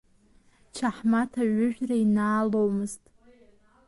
Чаҳмаҭ 0.75 1.31
аҩыжәра 1.41 1.95
инааломызт. 2.03 3.03